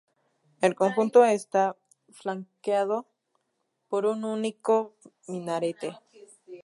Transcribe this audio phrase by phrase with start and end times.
[0.61, 1.75] El conjunto está
[2.11, 3.05] flanqueado
[3.87, 4.95] por un único
[5.27, 5.95] minarete.